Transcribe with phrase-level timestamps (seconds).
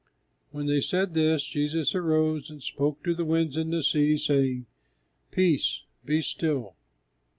[0.49, 4.65] When they said this, Jesus arose and spoke to the winds and the sea, saying,
[5.29, 6.75] "Peace, be still!"